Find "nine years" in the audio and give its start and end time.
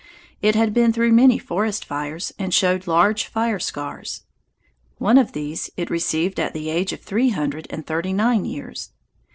8.11-8.89